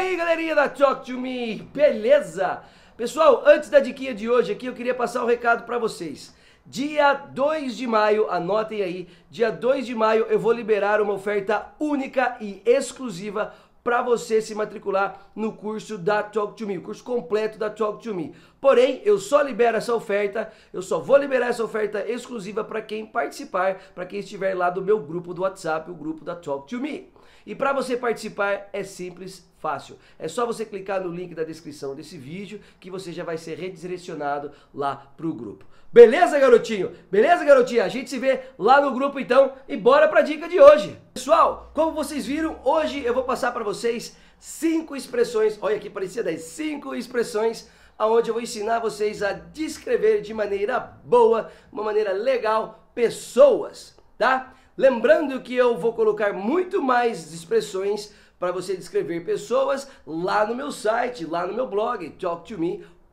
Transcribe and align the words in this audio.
aí, 0.00 0.16
galerinha 0.16 0.54
da 0.54 0.66
Talk 0.66 1.04
to 1.04 1.20
Me, 1.20 1.56
beleza? 1.74 2.62
Pessoal, 2.96 3.42
antes 3.44 3.68
da 3.68 3.80
diquinha 3.80 4.14
de 4.14 4.30
hoje 4.30 4.50
aqui, 4.50 4.64
eu 4.64 4.72
queria 4.72 4.94
passar 4.94 5.22
um 5.22 5.26
recado 5.26 5.64
para 5.64 5.76
vocês. 5.76 6.34
Dia 6.64 7.12
2 7.12 7.76
de 7.76 7.86
maio, 7.86 8.30
anotem 8.30 8.80
aí, 8.80 9.08
dia 9.30 9.50
2 9.50 9.84
de 9.84 9.94
maio 9.94 10.24
eu 10.30 10.38
vou 10.38 10.52
liberar 10.52 11.02
uma 11.02 11.12
oferta 11.12 11.74
única 11.78 12.38
e 12.40 12.62
exclusiva 12.64 13.52
para 13.84 14.00
você 14.00 14.40
se 14.40 14.54
matricular 14.54 15.30
no 15.36 15.52
curso 15.52 15.98
da 15.98 16.22
Talk 16.22 16.56
to 16.56 16.66
Me, 16.66 16.78
o 16.78 16.82
curso 16.82 17.04
completo 17.04 17.58
da 17.58 17.68
Talk 17.68 18.02
to 18.02 18.14
Me. 18.14 18.34
Porém, 18.60 19.00
eu 19.04 19.18
só 19.18 19.40
libero 19.40 19.78
essa 19.78 19.94
oferta, 19.94 20.52
eu 20.72 20.82
só 20.82 20.98
vou 20.98 21.16
liberar 21.16 21.48
essa 21.48 21.64
oferta 21.64 22.06
exclusiva 22.06 22.62
para 22.62 22.82
quem 22.82 23.06
participar, 23.06 23.80
para 23.94 24.04
quem 24.04 24.20
estiver 24.20 24.54
lá 24.54 24.68
do 24.68 24.82
meu 24.82 25.00
grupo 25.00 25.32
do 25.32 25.42
WhatsApp, 25.42 25.90
o 25.90 25.94
grupo 25.94 26.24
da 26.24 26.36
Talk 26.36 26.68
to 26.68 26.78
Me. 26.78 27.10
E 27.46 27.54
para 27.54 27.72
você 27.72 27.96
participar 27.96 28.68
é 28.70 28.82
simples, 28.82 29.50
fácil. 29.58 29.96
É 30.18 30.28
só 30.28 30.44
você 30.44 30.64
clicar 30.64 31.00
no 31.00 31.10
link 31.10 31.34
da 31.34 31.42
descrição 31.42 31.94
desse 31.94 32.18
vídeo 32.18 32.60
que 32.78 32.90
você 32.90 33.12
já 33.12 33.24
vai 33.24 33.38
ser 33.38 33.56
redirecionado 33.56 34.52
lá 34.74 35.10
pro 35.16 35.32
grupo. 35.32 35.64
Beleza, 35.92 36.38
garotinho? 36.38 36.92
Beleza, 37.10 37.44
garotinha? 37.44 37.84
A 37.84 37.88
gente 37.88 38.10
se 38.10 38.18
vê 38.18 38.42
lá 38.58 38.80
no 38.80 38.92
grupo 38.92 39.18
então 39.18 39.54
e 39.66 39.76
bora 39.76 40.06
pra 40.06 40.20
dica 40.20 40.48
de 40.48 40.60
hoje. 40.60 40.96
Pessoal, 41.14 41.70
como 41.74 41.92
vocês 41.92 42.26
viram, 42.26 42.60
hoje 42.62 43.02
eu 43.02 43.14
vou 43.14 43.24
passar 43.24 43.52
para 43.52 43.64
vocês 43.64 44.16
cinco 44.38 44.94
expressões, 44.94 45.58
olha 45.60 45.76
aqui 45.76 45.90
parecia 45.90 46.22
10, 46.22 46.40
cinco 46.42 46.94
expressões 46.94 47.68
aonde 48.00 48.30
eu 48.30 48.34
vou 48.34 48.42
ensinar 48.42 48.78
vocês 48.78 49.22
a 49.22 49.34
descrever 49.34 50.22
de 50.22 50.32
maneira 50.32 50.80
boa, 51.04 51.52
uma 51.70 51.82
maneira 51.82 52.12
legal, 52.12 52.88
pessoas, 52.94 53.94
tá? 54.16 54.54
Lembrando 54.74 55.42
que 55.42 55.54
eu 55.54 55.76
vou 55.76 55.92
colocar 55.92 56.32
muito 56.32 56.80
mais 56.80 57.30
expressões 57.30 58.10
para 58.38 58.52
você 58.52 58.74
descrever 58.74 59.20
pessoas 59.26 59.86
lá 60.06 60.46
no 60.46 60.54
meu 60.54 60.72
site, 60.72 61.26
lá 61.26 61.46
no 61.46 61.52
meu 61.52 61.66
blog, 61.66 62.08
talktome.com.br. 62.12 63.12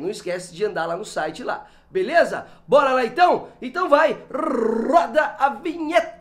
Não 0.00 0.10
esquece 0.10 0.54
de 0.54 0.64
andar 0.64 0.86
lá 0.86 0.96
no 0.96 1.04
site 1.04 1.42
lá. 1.42 1.66
Beleza? 1.90 2.46
Bora 2.68 2.92
lá 2.92 3.04
então? 3.04 3.48
Então 3.60 3.88
vai, 3.88 4.16
roda 4.30 5.34
a 5.40 5.48
vinheta! 5.48 6.17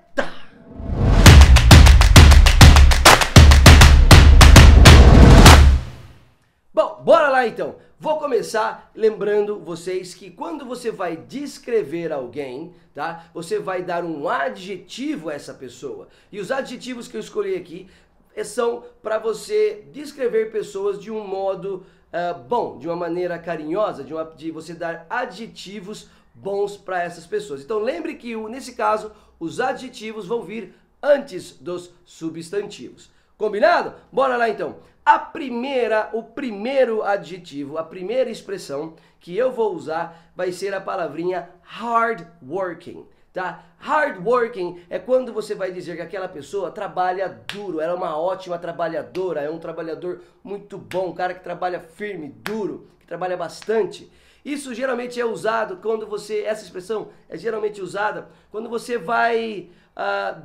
Bom, 6.77 7.01
bora 7.03 7.29
lá 7.29 7.47
então. 7.47 7.77
Vou 7.99 8.19
começar 8.19 8.91
lembrando 8.93 9.59
vocês 9.59 10.13
que 10.13 10.29
quando 10.29 10.63
você 10.63 10.91
vai 10.91 11.17
descrever 11.17 12.11
alguém, 12.11 12.71
tá? 12.93 13.31
Você 13.33 13.57
vai 13.57 13.81
dar 13.81 14.03
um 14.03 14.29
adjetivo 14.29 15.29
a 15.29 15.33
essa 15.33 15.55
pessoa. 15.55 16.07
E 16.31 16.39
os 16.39 16.51
adjetivos 16.51 17.07
que 17.07 17.17
eu 17.17 17.19
escolhi 17.19 17.55
aqui 17.55 17.89
eh, 18.35 18.43
são 18.43 18.83
para 19.01 19.17
você 19.17 19.87
descrever 19.91 20.51
pessoas 20.51 20.99
de 20.99 21.09
um 21.09 21.25
modo 21.25 21.83
uh, 22.13 22.37
bom, 22.43 22.77
de 22.77 22.87
uma 22.87 22.95
maneira 22.95 23.39
carinhosa, 23.39 24.03
de, 24.03 24.13
uma, 24.13 24.25
de 24.25 24.51
você 24.51 24.75
dar 24.75 25.07
adjetivos 25.09 26.07
bons 26.31 26.77
para 26.77 27.01
essas 27.01 27.25
pessoas. 27.25 27.63
Então 27.63 27.79
lembre 27.79 28.13
que 28.13 28.35
nesse 28.35 28.75
caso 28.75 29.11
os 29.39 29.59
adjetivos 29.59 30.27
vão 30.27 30.43
vir 30.43 30.75
antes 31.01 31.53
dos 31.53 31.91
substantivos. 32.05 33.16
Combinado? 33.37 33.93
Bora 34.11 34.35
lá 34.35 34.49
então. 34.49 34.77
A 35.05 35.19
primeira, 35.19 36.09
o 36.11 36.23
primeiro 36.23 37.03
adjetivo, 37.03 37.77
a 37.77 37.83
primeira 37.83 38.29
expressão 38.29 38.95
que 39.19 39.37
eu 39.37 39.51
vou 39.51 39.73
usar 39.73 40.31
vai 40.35 40.51
ser 40.51 40.73
a 40.73 40.81
palavrinha 40.81 41.49
hard 41.61 42.25
working. 42.45 43.07
Tá? 43.31 43.63
Hard 43.77 44.25
working 44.25 44.81
é 44.89 44.97
quando 44.97 45.31
você 45.31 45.53
vai 45.53 45.71
dizer 45.71 45.95
que 45.95 46.01
aquela 46.01 46.27
pessoa 46.27 46.71
trabalha 46.71 47.29
duro, 47.53 47.79
ela 47.79 47.93
é 47.93 47.95
uma 47.95 48.17
ótima 48.19 48.57
trabalhadora, 48.57 49.41
é 49.41 49.49
um 49.49 49.59
trabalhador 49.59 50.21
muito 50.43 50.77
bom, 50.77 51.09
um 51.09 51.13
cara 51.13 51.35
que 51.35 51.43
trabalha 51.43 51.79
firme, 51.79 52.29
duro, 52.29 52.87
que 52.99 53.05
trabalha 53.05 53.37
bastante. 53.37 54.11
Isso 54.43 54.73
geralmente 54.73 55.21
é 55.21 55.25
usado 55.25 55.77
quando 55.77 56.07
você, 56.07 56.41
essa 56.41 56.63
expressão 56.63 57.09
é 57.29 57.37
geralmente 57.37 57.81
usada 57.81 58.29
quando 58.49 58.67
você 58.67 58.97
vai 58.97 59.69
uh, 59.95 60.41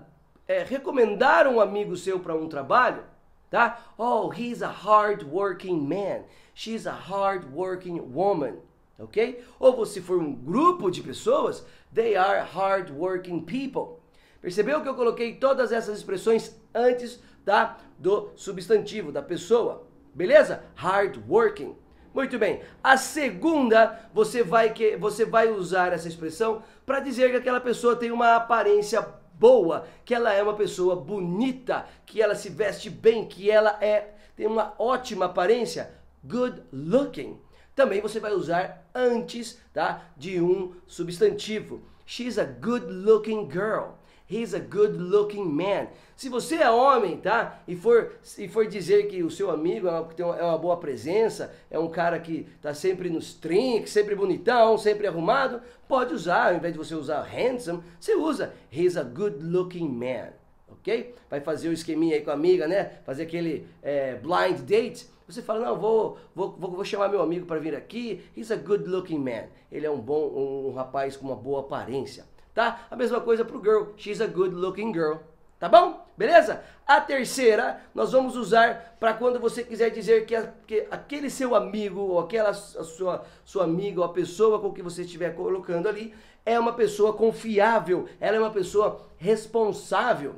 é, 0.52 0.64
recomendar 0.64 1.46
um 1.46 1.60
amigo 1.60 1.96
seu 1.96 2.20
para 2.20 2.34
um 2.34 2.48
trabalho, 2.48 3.04
tá? 3.50 3.80
Oh, 3.96 4.30
he's 4.32 4.62
a 4.62 4.68
hard 4.68 5.22
working 5.24 5.80
man. 5.80 6.24
She's 6.54 6.86
a 6.86 6.92
hard 6.92 7.46
working 7.54 8.00
woman. 8.00 8.56
Ok? 8.98 9.42
Ou 9.58 9.74
você 9.74 10.00
for 10.00 10.18
um 10.18 10.32
grupo 10.32 10.90
de 10.90 11.02
pessoas, 11.02 11.64
they 11.92 12.14
are 12.14 12.46
hard 12.46 12.90
working 12.90 13.40
people. 13.40 14.00
Percebeu 14.40 14.82
que 14.82 14.88
eu 14.88 14.94
coloquei 14.94 15.34
todas 15.36 15.72
essas 15.72 15.98
expressões 15.98 16.54
antes 16.74 17.20
tá, 17.44 17.78
do 17.98 18.30
substantivo, 18.36 19.10
da 19.10 19.22
pessoa? 19.22 19.86
Beleza? 20.14 20.62
Hard 20.74 21.18
working. 21.28 21.74
Muito 22.12 22.38
bem. 22.38 22.60
A 22.84 22.96
segunda, 22.98 23.98
você 24.12 24.42
vai, 24.42 24.72
que, 24.72 24.96
você 24.96 25.24
vai 25.24 25.48
usar 25.48 25.92
essa 25.92 26.06
expressão 26.06 26.62
para 26.84 27.00
dizer 27.00 27.30
que 27.30 27.36
aquela 27.36 27.60
pessoa 27.60 27.96
tem 27.96 28.10
uma 28.10 28.36
aparência 28.36 29.02
boa, 29.42 29.88
que 30.04 30.14
ela 30.14 30.32
é 30.32 30.40
uma 30.40 30.54
pessoa 30.54 30.94
bonita, 30.94 31.84
que 32.06 32.22
ela 32.22 32.36
se 32.36 32.48
veste 32.48 32.88
bem, 32.88 33.26
que 33.26 33.50
ela 33.50 33.76
é 33.80 34.14
tem 34.36 34.46
uma 34.46 34.72
ótima 34.78 35.24
aparência, 35.24 35.90
good 36.22 36.62
looking. 36.72 37.40
Também 37.74 38.00
você 38.00 38.20
vai 38.20 38.32
usar 38.32 38.88
antes, 38.94 39.58
tá, 39.74 40.04
de 40.16 40.40
um 40.40 40.74
substantivo. 40.86 41.82
She's 42.06 42.38
a 42.38 42.44
good 42.44 42.86
looking 42.86 43.50
girl. 43.50 43.94
He's 44.32 44.54
a 44.54 44.60
good 44.60 44.96
looking 44.96 45.44
man. 45.44 45.88
Se 46.16 46.30
você 46.30 46.56
é 46.56 46.70
homem, 46.70 47.18
tá? 47.18 47.60
E 47.68 47.76
for, 47.76 48.12
e 48.38 48.48
for 48.48 48.66
dizer 48.66 49.06
que 49.06 49.22
o 49.22 49.30
seu 49.30 49.50
amigo 49.50 49.86
é 49.86 49.90
uma, 49.90 50.36
é 50.38 50.42
uma 50.42 50.56
boa 50.56 50.78
presença, 50.78 51.54
é 51.70 51.78
um 51.78 51.90
cara 51.90 52.18
que 52.18 52.46
tá 52.62 52.72
sempre 52.72 53.10
nos 53.10 53.34
trinks, 53.34 53.92
sempre 53.92 54.14
bonitão, 54.14 54.78
sempre 54.78 55.06
arrumado, 55.06 55.60
pode 55.86 56.14
usar, 56.14 56.48
ao 56.48 56.54
invés 56.54 56.72
de 56.72 56.78
você 56.78 56.94
usar 56.94 57.20
handsome, 57.20 57.82
você 58.00 58.14
usa 58.14 58.54
he's 58.72 58.96
a 58.96 59.02
good 59.02 59.44
looking 59.44 59.88
man. 59.88 60.30
Ok? 60.70 61.14
Vai 61.28 61.42
fazer 61.42 61.68
o 61.68 61.72
esqueminha 61.72 62.16
aí 62.16 62.22
com 62.22 62.30
a 62.30 62.34
amiga, 62.34 62.66
né? 62.66 62.92
Fazer 63.04 63.24
aquele 63.24 63.68
é, 63.82 64.14
blind 64.14 64.60
date. 64.60 65.06
Você 65.28 65.42
fala, 65.42 65.66
não, 65.66 65.78
vou, 65.78 66.16
vou, 66.34 66.56
vou 66.56 66.84
chamar 66.84 67.10
meu 67.10 67.20
amigo 67.20 67.44
para 67.44 67.60
vir 67.60 67.74
aqui. 67.74 68.24
He's 68.34 68.50
a 68.50 68.56
good 68.56 68.88
looking 68.88 69.18
man. 69.18 69.44
Ele 69.70 69.84
é 69.84 69.90
um 69.90 70.00
bom, 70.00 70.28
um, 70.28 70.68
um 70.70 70.72
rapaz 70.72 71.18
com 71.18 71.26
uma 71.26 71.36
boa 71.36 71.60
aparência 71.60 72.31
tá? 72.54 72.86
A 72.90 72.96
mesma 72.96 73.20
coisa 73.20 73.44
pro 73.44 73.62
girl, 73.62 73.92
she's 73.96 74.20
a 74.20 74.26
good 74.26 74.54
looking 74.54 74.92
girl, 74.92 75.16
tá 75.58 75.68
bom? 75.68 76.06
Beleza? 76.16 76.62
A 76.86 77.00
terceira 77.00 77.80
nós 77.94 78.12
vamos 78.12 78.36
usar 78.36 78.96
para 79.00 79.14
quando 79.14 79.40
você 79.40 79.64
quiser 79.64 79.90
dizer 79.90 80.26
que, 80.26 80.34
a, 80.34 80.52
que, 80.66 80.86
aquele 80.90 81.30
seu 81.30 81.54
amigo 81.54 82.00
ou 82.00 82.20
aquela 82.20 82.52
sua, 82.52 83.24
sua 83.44 83.64
amiga 83.64 84.00
ou 84.00 84.06
a 84.06 84.12
pessoa 84.12 84.58
com 84.58 84.72
que 84.72 84.82
você 84.82 85.02
estiver 85.02 85.34
colocando 85.34 85.88
ali 85.88 86.14
é 86.44 86.58
uma 86.58 86.72
pessoa 86.72 87.12
confiável, 87.12 88.08
ela 88.20 88.36
é 88.36 88.40
uma 88.40 88.50
pessoa 88.50 89.06
responsável. 89.16 90.36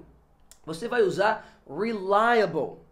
Você 0.66 0.86
vai 0.86 1.02
usar 1.02 1.60
reliable. 1.68 2.83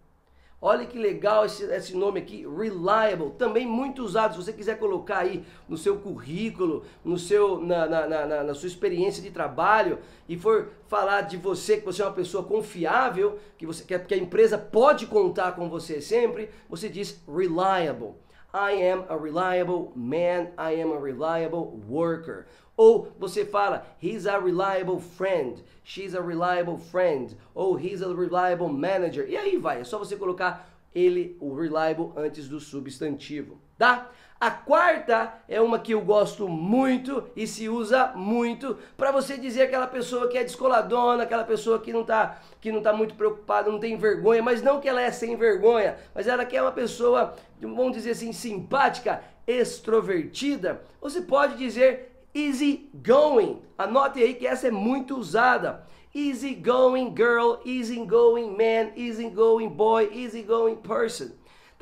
Olha 0.65 0.87
que 0.87 0.97
legal 0.97 1.45
esse, 1.45 1.65
esse 1.65 1.97
nome 1.97 2.21
aqui, 2.21 2.47
Reliable, 2.47 3.33
também 3.37 3.67
muito 3.67 4.01
usado. 4.01 4.35
Se 4.35 4.45
você 4.45 4.53
quiser 4.53 4.79
colocar 4.79 5.19
aí 5.19 5.45
no 5.69 5.77
seu 5.77 5.97
currículo, 5.97 6.85
no 7.05 7.19
seu, 7.19 7.61
na, 7.61 7.85
na, 7.85 8.07
na, 8.07 8.45
na, 8.45 8.55
sua 8.55 8.69
experiência 8.69 9.21
de 9.21 9.33
trabalho 9.33 9.99
e 10.29 10.39
for 10.39 10.71
falar 10.87 11.23
de 11.23 11.37
você, 11.37 11.79
que 11.79 11.85
você 11.85 12.01
é 12.01 12.05
uma 12.05 12.13
pessoa 12.13 12.45
confiável, 12.45 13.41
que, 13.59 13.67
você, 13.67 13.83
que 13.83 14.15
a, 14.15 14.17
empresa 14.17 14.57
pode 14.57 15.07
contar 15.07 15.57
com 15.57 15.69
você 15.69 16.01
sempre, 16.01 16.49
você 16.71 16.89
diz 16.89 17.21
Reliable. 17.27 18.15
I 18.55 18.73
am 18.73 19.05
a 19.09 19.17
reliable 19.17 19.93
man, 19.97 20.49
I 20.59 20.73
am 20.73 20.93
a 20.93 20.99
reliable 20.99 21.81
worker. 21.89 22.47
Ou 22.77 23.13
você 23.19 23.45
fala, 23.45 23.87
he's 23.99 24.27
a 24.27 24.39
reliable 24.39 25.01
friend, 25.01 25.63
she's 25.85 26.15
a 26.15 26.23
reliable 26.23 26.79
friend, 26.79 27.37
ou 27.55 27.77
he's 27.77 28.03
a 28.03 28.15
reliable 28.15 28.69
manager. 28.69 29.27
E 29.27 29.37
aí 29.37 29.57
vai, 29.57 29.81
é 29.81 29.85
só 29.85 29.99
você 29.99 30.17
colocar 30.17 30.69
ele, 30.95 31.37
o 31.41 31.55
reliable, 31.55 32.13
antes 32.17 32.49
do 32.49 32.61
substantivo, 32.61 33.61
tá? 33.79 34.11
A 34.43 34.51
quarta 34.51 35.35
é 35.47 35.61
uma 35.61 35.79
que 35.79 35.95
eu 35.95 36.01
gosto 36.01 36.49
muito 36.49 37.31
e 37.37 37.47
se 37.47 37.69
usa 37.69 38.13
muito 38.17 38.77
para 38.97 39.13
você 39.13 39.37
dizer 39.37 39.63
aquela 39.63 39.87
pessoa 39.87 40.27
que 40.29 40.37
é 40.37 40.43
descoladona, 40.43 41.23
aquela 41.23 41.45
pessoa 41.45 41.79
que 41.79 41.93
não 41.93 42.03
tá 42.03 42.41
que 42.61 42.73
não 42.73 42.83
tá 42.83 42.93
muito 42.93 43.15
preocupada, 43.15 43.71
não 43.71 43.79
tem 43.79 43.97
vergonha, 43.97 44.43
mas 44.43 44.61
não 44.61 44.81
que 44.81 44.89
ela 44.89 45.01
é 45.01 45.13
sem 45.13 45.37
vergonha, 45.37 45.97
mas 46.13 46.27
ela 46.27 46.45
que 46.45 46.57
é 46.57 46.63
uma 46.63 46.73
pessoa, 46.73 47.37
vamos 47.61 47.93
dizer 47.93 48.11
assim, 48.11 48.33
simpática, 48.33 49.23
extrovertida. 49.47 50.83
Você 51.01 51.23
pode 51.23 51.57
dizer 51.57 52.13
easy 52.35 52.91
going. 52.93 53.63
Anote 53.79 54.21
aí 54.21 54.35
que 54.35 54.47
essa 54.47 54.67
é 54.67 54.73
muito 54.73 55.17
usada. 55.17 55.87
Easy 56.15 56.55
going 56.55 57.15
girl, 57.15 57.61
easy 57.65 58.05
going 58.05 58.57
man, 58.57 58.93
easy 58.97 59.31
going 59.31 59.71
boy, 59.71 60.09
easy 60.13 60.43
going 60.43 60.77
person. 60.77 61.33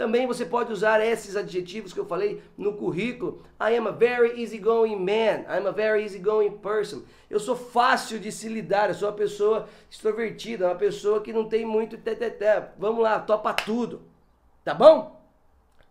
Também 0.01 0.27
você 0.27 0.47
pode 0.47 0.73
usar 0.73 0.99
esses 1.05 1.37
adjetivos 1.37 1.93
que 1.93 2.01
eu 2.01 2.07
falei 2.07 2.43
no 2.57 2.73
currículo. 2.73 3.43
I 3.61 3.77
am 3.77 3.87
a 3.87 3.91
very 3.91 4.41
easygoing 4.41 4.97
man. 4.97 5.45
I 5.47 5.59
am 5.59 5.67
a 5.67 5.73
very 5.73 6.05
easygoing 6.05 6.59
person. 6.59 7.03
Eu 7.29 7.39
sou 7.39 7.55
fácil 7.55 8.19
de 8.19 8.33
se 8.33 8.49
lidar, 8.49 8.89
eu 8.89 8.95
sou 8.95 9.09
uma 9.09 9.15
pessoa 9.15 9.69
extrovertida, 9.91 10.69
uma 10.69 10.75
pessoa 10.75 11.21
que 11.21 11.35
não 11.35 11.51
tem 11.51 11.67
muito 11.67 11.99
teteté. 11.99 12.73
Vamos 12.79 13.03
lá, 13.03 13.19
topa 13.19 13.53
tudo. 13.53 14.01
Tá 14.65 14.73
bom? 14.73 15.21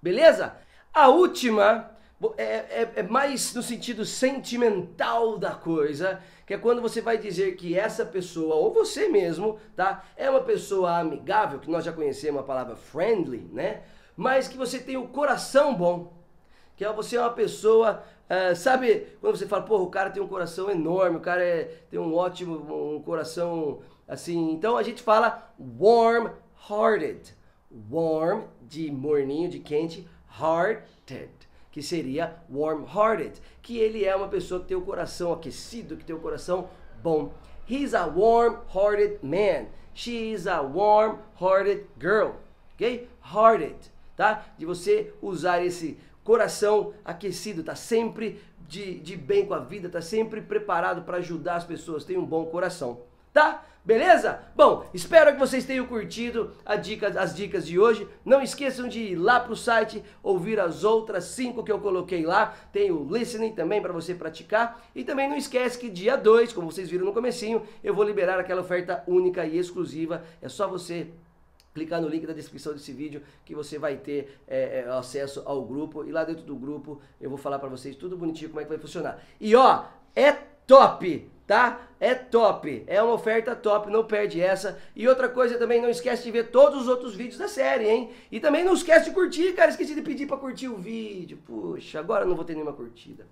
Beleza? 0.01 0.55
A 0.91 1.09
última 1.09 1.91
é, 2.37 2.43
é, 2.43 2.91
é, 2.97 3.03
mais 3.03 3.53
no 3.53 3.63
sentido 3.63 4.03
sentimental 4.03 5.37
da 5.37 5.51
coisa, 5.51 6.21
que 6.45 6.53
é 6.53 6.57
quando 6.57 6.81
você 6.81 7.01
vai 7.01 7.17
dizer 7.17 7.55
que 7.55 7.77
essa 7.77 8.05
pessoa, 8.05 8.55
ou 8.55 8.73
você 8.73 9.07
mesmo, 9.07 9.57
tá? 9.75 10.03
É 10.17 10.29
uma 10.29 10.41
pessoa 10.41 10.99
amigável, 10.99 11.59
que 11.59 11.71
nós 11.71 11.85
já 11.85 11.93
conhecemos 11.93 12.41
a 12.41 12.43
palavra 12.43 12.75
friendly, 12.75 13.49
né? 13.53 13.83
Mas 14.17 14.49
que 14.49 14.57
você 14.57 14.79
tem 14.79 14.97
o 14.97 15.07
coração 15.07 15.73
bom, 15.73 16.11
que 16.75 16.83
é 16.83 16.91
você 16.91 17.15
é 17.15 17.21
uma 17.21 17.29
pessoa, 17.29 18.03
uh, 18.29 18.55
sabe, 18.55 19.07
quando 19.21 19.37
você 19.37 19.47
fala, 19.47 19.63
pô, 19.63 19.77
o 19.77 19.89
cara 19.89 20.09
tem 20.09 20.21
um 20.21 20.27
coração 20.27 20.69
enorme, 20.69 21.17
o 21.17 21.21
cara 21.21 21.41
é, 21.41 21.83
tem 21.89 21.99
um 21.99 22.13
ótimo, 22.13 22.95
um 22.95 23.01
coração 23.01 23.79
assim, 24.05 24.51
então 24.51 24.75
a 24.75 24.83
gente 24.83 25.01
fala 25.01 25.53
warm-hearted, 25.57 27.33
warm 27.89 28.43
de 28.61 28.91
morninho, 28.91 29.49
de 29.49 29.59
quente, 29.59 30.05
hearted 30.37 31.38
que 31.71 31.81
seria 31.81 32.35
warm-hearted, 32.49 33.39
que 33.61 33.77
ele 33.77 34.05
é 34.05 34.15
uma 34.15 34.27
pessoa 34.27 34.61
que 34.61 34.67
tem 34.67 34.77
o 34.77 34.81
coração 34.81 35.31
aquecido, 35.31 35.95
que 35.95 36.03
tem 36.03 36.15
o 36.15 36.19
coração 36.19 36.69
bom. 37.01 37.33
He's 37.69 37.93
a 37.93 38.05
warm-hearted 38.05 39.19
man. 39.21 39.67
She 39.93 40.31
is 40.31 40.47
a 40.47 40.61
warm-hearted 40.61 41.85
girl. 41.99 42.31
Ok? 42.73 43.07
Hearted, 43.23 43.77
tá? 44.15 44.45
De 44.57 44.65
você 44.65 45.13
usar 45.21 45.63
esse 45.63 45.97
coração 46.23 46.93
aquecido, 47.03 47.63
tá 47.63 47.75
sempre 47.75 48.41
de, 48.67 48.99
de 48.99 49.17
bem 49.17 49.45
com 49.45 49.53
a 49.53 49.59
vida, 49.59 49.89
tá 49.89 50.01
sempre 50.01 50.41
preparado 50.41 51.01
para 51.01 51.17
ajudar 51.17 51.55
as 51.55 51.63
pessoas, 51.63 52.05
tem 52.05 52.17
um 52.17 52.25
bom 52.25 52.45
coração. 52.45 53.01
Tá? 53.33 53.65
Beleza? 53.83 54.41
Bom, 54.55 54.85
espero 54.93 55.31
que 55.33 55.39
vocês 55.39 55.65
tenham 55.65 55.85
curtido 55.87 56.51
dica, 56.81 57.07
as 57.19 57.33
dicas 57.33 57.65
de 57.65 57.79
hoje. 57.79 58.07
Não 58.25 58.41
esqueçam 58.41 58.87
de 58.87 58.99
ir 58.99 59.15
lá 59.15 59.39
pro 59.39 59.55
site, 59.55 60.03
ouvir 60.21 60.59
as 60.59 60.83
outras 60.83 61.23
cinco 61.23 61.63
que 61.63 61.71
eu 61.71 61.79
coloquei 61.79 62.25
lá. 62.25 62.55
Tem 62.71 62.91
o 62.91 63.07
listening 63.09 63.53
também 63.53 63.81
para 63.81 63.93
você 63.93 64.13
praticar. 64.13 64.85
E 64.93 65.03
também 65.03 65.29
não 65.29 65.37
esquece 65.37 65.79
que 65.79 65.89
dia 65.89 66.15
2, 66.15 66.53
como 66.53 66.71
vocês 66.71 66.89
viram 66.89 67.05
no 67.05 67.13
comecinho, 67.13 67.63
eu 67.83 67.93
vou 67.95 68.03
liberar 68.03 68.39
aquela 68.39 68.61
oferta 68.61 69.03
única 69.07 69.45
e 69.45 69.57
exclusiva. 69.57 70.23
É 70.41 70.49
só 70.49 70.67
você 70.67 71.07
clicar 71.73 72.01
no 72.01 72.09
link 72.09 72.27
da 72.27 72.33
descrição 72.33 72.73
desse 72.73 72.91
vídeo 72.91 73.23
que 73.45 73.55
você 73.55 73.79
vai 73.79 73.95
ter 73.95 74.39
é, 74.47 74.81
é, 74.81 74.89
acesso 74.91 75.41
ao 75.45 75.63
grupo. 75.63 76.03
E 76.03 76.11
lá 76.11 76.23
dentro 76.23 76.43
do 76.43 76.55
grupo 76.55 77.01
eu 77.19 77.29
vou 77.29 77.39
falar 77.39 77.57
para 77.57 77.69
vocês 77.69 77.95
tudo 77.95 78.17
bonitinho 78.17 78.49
como 78.49 78.59
é 78.59 78.63
que 78.65 78.69
vai 78.69 78.77
funcionar. 78.77 79.19
E 79.39 79.55
ó, 79.55 79.85
é 80.15 80.33
top! 80.67 81.27
tá? 81.49 81.88
É 81.99 82.15
top, 82.15 82.83
é 82.87 83.01
uma 83.03 83.13
oferta 83.13 83.55
top, 83.55 83.91
não 83.91 84.05
perde 84.05 84.39
essa. 84.39 84.79
E 84.95 85.07
outra 85.07 85.27
coisa 85.27 85.57
também, 85.57 85.81
não 85.81 85.89
esquece 85.89 86.23
de 86.23 86.31
ver 86.31 86.49
todos 86.49 86.83
os 86.83 86.87
outros 86.87 87.13
vídeos 87.13 87.37
da 87.37 87.47
série, 87.47 87.89
hein? 87.89 88.11
E 88.31 88.39
também 88.39 88.63
não 88.63 88.73
esquece 88.73 89.09
de 89.09 89.15
curtir, 89.15 89.51
cara, 89.53 89.69
esqueci 89.69 89.93
de 89.93 90.01
pedir 90.01 90.25
para 90.25 90.37
curtir 90.37 90.69
o 90.69 90.77
vídeo. 90.77 91.39
Puxa, 91.45 91.99
agora 91.99 92.23
não 92.23 92.35
vou 92.35 92.45
ter 92.45 92.53
nenhuma 92.53 92.73
curtida. 92.73 93.27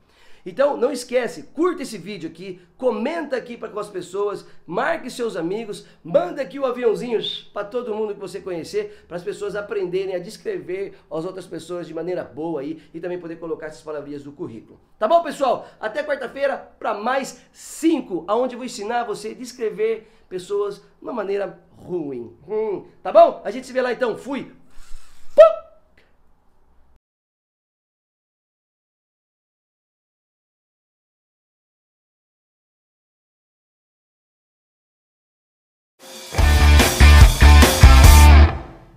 Então, 0.47 0.77
não 0.77 0.93
esquece, 0.93 1.43
curta 1.53 1.83
esse 1.83 1.97
vídeo 1.97 2.29
aqui, 2.29 2.61
comenta 2.77 3.35
aqui 3.35 3.57
para 3.57 3.67
com 3.67 3.79
as 3.79 3.89
pessoas, 3.89 4.45
marque 4.65 5.09
seus 5.09 5.35
amigos, 5.35 5.85
manda 6.01 6.41
aqui 6.41 6.57
o 6.57 6.65
aviãozinho 6.65 7.19
para 7.51 7.65
todo 7.65 7.93
mundo 7.93 8.13
que 8.13 8.19
você 8.21 8.39
conhecer, 8.39 9.03
para 9.09 9.17
as 9.17 9.23
pessoas 9.23 9.57
aprenderem 9.57 10.15
a 10.15 10.19
descrever 10.19 10.93
as 11.11 11.25
outras 11.25 11.45
pessoas 11.45 11.85
de 11.85 11.93
maneira 11.93 12.23
boa 12.23 12.61
aí 12.61 12.81
e 12.93 12.99
também 13.01 13.19
poder 13.19 13.35
colocar 13.35 13.65
essas 13.65 13.81
palavrinhas 13.81 14.23
no 14.23 14.31
currículo. 14.31 14.79
Tá 14.97 15.05
bom, 15.05 15.21
pessoal? 15.21 15.67
Até 15.81 16.01
quarta-feira 16.01 16.57
para 16.79 16.93
mais 16.93 17.41
cinco, 17.51 18.23
aonde 18.25 18.55
eu 18.57 18.59
vou 18.59 18.65
ensinar 18.65 19.03
você 19.03 19.29
a 19.29 19.33
descrever 19.35 20.11
pessoas 20.27 20.77
de 20.77 20.81
uma 21.01 21.13
maneira 21.13 21.59
ruim. 21.77 22.35
Hum, 22.49 22.85
tá 23.03 23.11
bom? 23.11 23.41
A 23.45 23.51
gente 23.51 23.67
se 23.67 23.73
vê 23.73 23.81
lá 23.81 23.93
então. 23.93 24.17
Fui! 24.17 24.51